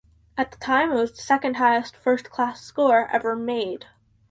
[0.35, 3.85] At the time, it was the second highest first-class score ever made.